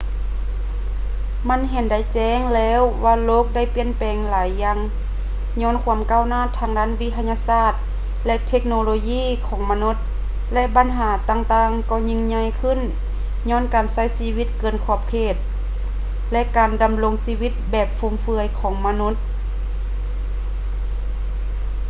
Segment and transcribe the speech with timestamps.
[1.49, 4.79] ມັນເຫັນໄດ້ແຈ້ງແລ້ວວ່າໂລກໄດ້ປ່ຽນແປງຫຼາຍຢ່າງ
[5.61, 7.73] ຍ້ອນຄວາມກ້າວໜ້າທາງດ້ານວິທະຍາສາດ
[8.25, 9.95] ແລະ ເທັກໂນໂລຢີຂອງມະນຸດ
[10.53, 12.79] ແລະ ບັນຫາຕ່າງໆກໍຍິ່ງໃຫຍ່ຂຶ້ນ
[13.49, 15.35] ຍ້ອນການໃຊ້ຊີວິດເກີນຂອບເຂດ
[16.31, 19.13] ແລະ ການດຳລົງຊີວິດແບບຟຸມເຟືອຍຂອງມະນຸດ